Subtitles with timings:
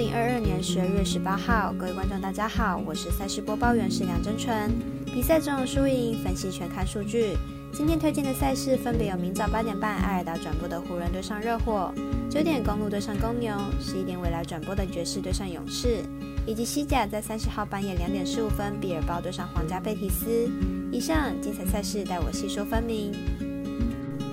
[0.00, 4.72] 零二二年十二月十八号，各位观众大家好，我是赛事播报员是梁真纯。
[5.04, 7.36] 比赛中输赢分析全看数据。
[7.70, 11.92] 今天推荐的赛事分别有：明早八点半艾尔达转播的湖人对上热火，
[12.30, 15.98] 九点公路对上公牛，十一点未来转播的爵士对上勇士，
[16.46, 20.48] 以及西甲在三十号半夜两点十五分比尔包对上皇家贝蒂斯。
[20.90, 23.12] 以上精彩赛事带我细说分明。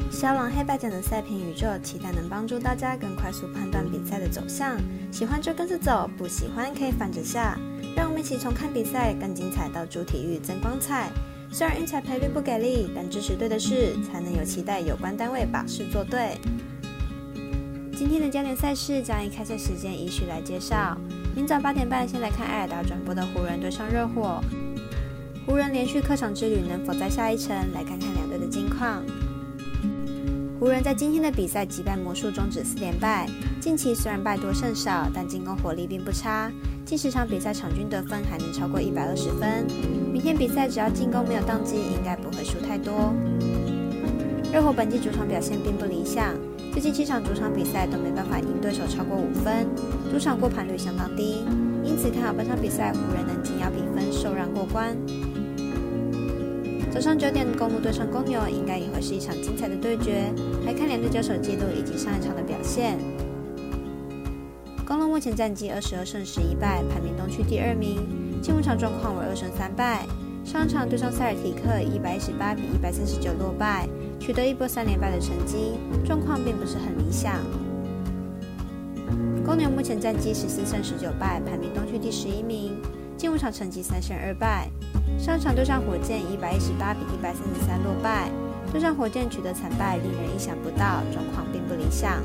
[0.09, 4.77] 肖狼黑白奖的赛评宇宙，期待能帮助大家更快速判断比赛的走向。
[5.11, 7.57] 喜欢就跟着走，不喜欢可以反着下。
[7.95, 11.11] 让我们一起从看比赛更精彩到主体育增光彩。
[11.51, 16.37] 虽然运彩赔率不给力，但支持对的事，才能有期待有关单位把事做对。
[17.95, 20.97] 今天的焦点赛事将以开赛时间依序来介绍。
[21.35, 24.41] 明早八点半，先来看艾尔达转播的湖人对上热火。
[25.45, 27.55] 湖人连续客场之旅能否在下一城？
[27.73, 29.03] 来看看两队的近况。
[30.59, 33.29] 湖人在今天的比赛击败魔术，终止四连败。
[33.61, 36.51] 近期虽然败多胜少，但进攻火力并不差。
[36.83, 39.67] 近十场比赛场均得分还能超过一百二十分。
[40.11, 43.13] 明天比赛只要进攻没有宕机，应该不会输太多。
[44.51, 46.33] 热火本季主场表现并不理想，
[46.73, 49.67] 最近七场主场比赛都没办法赢对手超过五分，
[50.11, 51.45] 主场过盘率相当低。
[51.83, 54.97] 因此看好本场比赛湖人能紧咬比分，受让过关。
[56.91, 60.33] 早上九点，公路对上公牛，应该也会是一场精彩的对决。
[60.65, 62.97] 来看两队交手记录以及上一场的表现。
[64.85, 67.99] 公路目前战绩二十二胜十一败，排名东区第二名。
[68.41, 70.05] 近五场状况为二胜三败。
[70.43, 75.73] 上一场对上塞尔提克，一百一十八比一百三十九落败，取得一波三连败的成绩，
[76.05, 77.35] 状况并不是很理想。
[79.45, 82.77] 公牛目前战绩十四胜十九败，排名东区第十一名。
[83.17, 84.69] 近五场成绩三胜二败。
[85.17, 88.29] 上场对上火箭一百一十八比一百三十三落败，
[88.71, 92.21] 对上火箭取得惨败，令人意想不到，状况并不理想。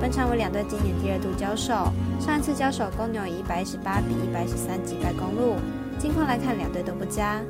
[0.00, 5.56] 本场为两队今年第二度交手，上一次交手公牛以一百一十八比一百十三击败公路，
[5.98, 7.40] 近况来看两队都不佳，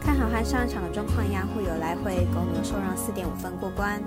[0.00, 4.02] 看好和上一场的状况一样会有来回，公牛受让四点五分过关。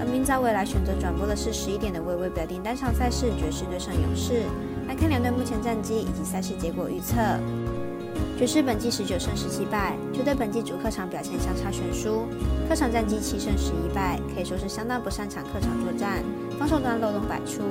[0.00, 4.42] 而明早未来选择转播的是十一点的微微表定单场赛事，爵士对上勇士。
[4.88, 7.14] 来看两队目前战绩以及赛事结果预测。
[8.38, 12.26] 爵士本季十九胜十七败，球队本季主客场表现相差悬殊，
[12.68, 16.22] 客场战绩七胜十一败，可以说是相当不擅长客场作战，
[16.58, 17.62] 防守端漏洞百出。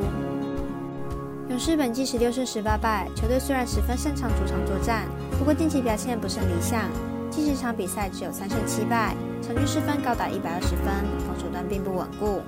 [1.50, 5.07] 勇士本季十六胜十八败，球队虽然十分擅长主场作战，
[5.39, 6.88] 不过近期表现不甚理想，
[7.31, 10.85] 近十场比赛只有三胜七败，场均失分高达一百二十分，
[11.25, 12.41] 防守端并不稳固。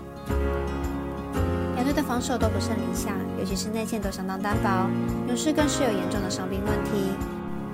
[1.89, 4.87] 队的防守都不甚理想，尤其是内线都相当单薄。
[5.27, 7.15] 勇士更是有严重的伤病问题，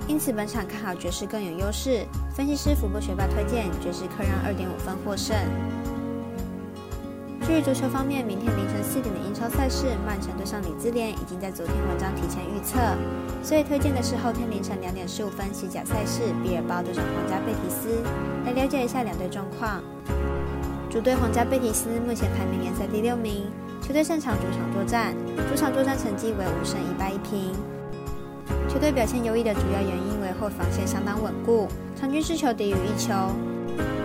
[0.08, 2.06] 因此本场看好爵士更有优势。
[2.34, 5.36] 分析师福布学霸推荐爵士客让二点五分获胜。
[7.44, 12.80] 至于足球方面，明天凌晨四点的英超赛事，曼城对上李兹联已经在昨天文章提前预测，
[13.44, 18.00] 所以推荐的是后天凌晨两点十五分西甲赛事，比尔包对上皇家贝蒂斯，
[18.46, 19.82] 来了解一下两队状况。
[20.88, 23.44] 主队皇家贝蒂斯目前排名联赛第六名。
[23.86, 25.14] 球队擅长主场作战，
[25.48, 27.52] 主场作战成绩为五胜一败一平。
[28.68, 33.12] 球队表现优异的主要原因为后防线相当稳固，场均失球低于一球。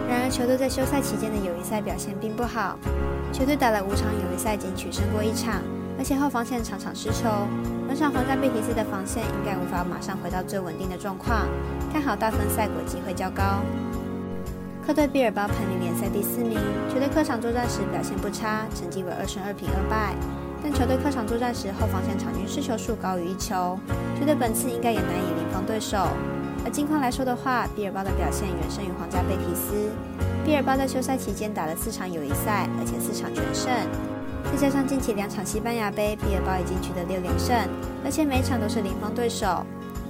[0.07, 2.77] 然而，球队在休赛期间的友谊赛表现并不好，
[3.33, 5.63] 球队打了五场友谊赛仅取胜过一场，
[5.97, 7.27] 而且后防线场场失球。
[7.87, 11.47] 本场皇家贝蒂斯的防线应该无法马上回到最稳定的状况，
[11.91, 13.65] 看好大分赛果机会较高。
[14.85, 16.57] 客队毕尔包排名联赛第四名，
[16.89, 20.15] 球队客场作战时表现不差，成绩为二胜二平二败。
[20.61, 23.77] 但球队客场作战时后防线场均失球数高于一球，
[24.19, 25.97] 球队本次应该也难以零封对手。
[26.65, 29.89] 而近况来说的话，毕尔包的表现远胜于皇家贝蒂斯。
[30.43, 33.71] 毕尔包在休赛期间打了四场友谊赛，而且四场全胜，
[34.51, 37.55] 再加上近期两场西班牙杯，毕尔包已经取得六连胜，
[38.03, 39.63] 而且每场都是零封对手。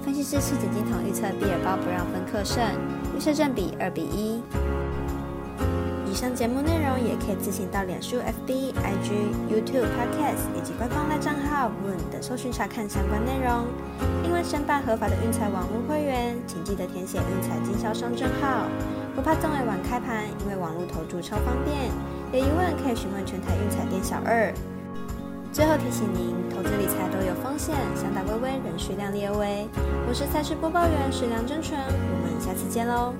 [0.04, 2.60] 分析师赤子金堂预测毕尔包不让分客胜，
[3.16, 4.42] 预测正比二比一。
[6.10, 9.08] 以上节目内容也可以自行到脸书、FB、IG、
[9.48, 13.64] YouTube、Podcast 以及官方的账号 Moon 等搜寻查看相关内容。
[14.24, 18.66] 另外，申办合法的运彩网络会员，请记得填写运彩经销商证号。
[19.14, 21.90] 不怕中尾晚开盘，因为网络投注超方便。
[22.32, 24.52] 有疑问可以询问全台运彩店小二。
[25.52, 29.68] 最后提醒您，投资理财都有风险，想打微微，仍需量力而为。
[30.08, 33.12] 我是赛事播报员石梁真纯，我们下次见喽。